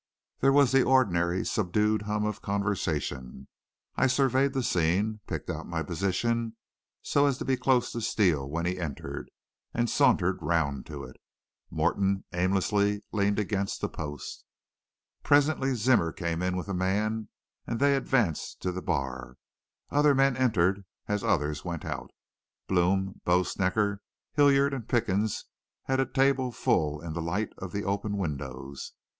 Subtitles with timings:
[0.39, 3.47] There was the ordinary subdued hum of conversation.
[3.95, 6.55] I surveyed the scene, picked out my position
[7.03, 9.29] so as to be close to Steele when he entered,
[9.75, 11.17] and sauntered round to it.
[11.69, 14.43] Morton aimlessly leaned against a post.
[15.21, 17.29] "Presently Zimmer came in with a man
[17.67, 19.35] and they advanced to the bar.
[19.91, 22.09] Other men entered as others went out.
[22.67, 23.99] Blome, Bo Snecker,
[24.33, 25.45] Hilliard, and Pickens
[25.83, 28.93] had a table full in the light of the open windows.